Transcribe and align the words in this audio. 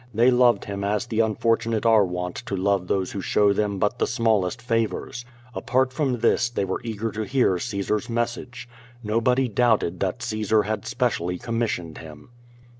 They 0.15 0.31
loved 0.31 0.65
him 0.65 0.83
as 0.83 1.05
the 1.05 1.19
unfortunate 1.19 1.85
are 1.85 2.03
wont 2.03 2.37
to 2.47 2.55
love 2.57 2.87
those 2.87 3.11
who 3.11 3.21
show 3.21 3.53
them 3.53 3.77
but 3.77 3.99
the 3.99 4.07
smallest 4.07 4.59
favors. 4.59 5.25
Apart 5.53 5.93
from 5.93 6.21
this 6.21 6.49
they 6.49 6.65
were 6.65 6.81
eager 6.83 7.11
to 7.11 7.21
hear 7.23 7.59
Caesar's 7.59 8.09
message. 8.09 8.67
Nobody 9.03 9.47
doubted 9.47 9.99
that 9.99 10.23
Caesar 10.23 10.63
had 10.63 10.87
specially 10.87 11.37
commissioned 11.37 11.99
him. 11.99 12.29